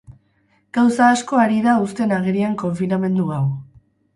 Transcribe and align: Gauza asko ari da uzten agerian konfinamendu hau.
Gauza 0.77 1.09
asko 1.17 1.39
ari 1.43 1.59
da 1.67 1.75
uzten 1.83 2.17
agerian 2.17 2.57
konfinamendu 2.63 3.29
hau. 3.37 3.45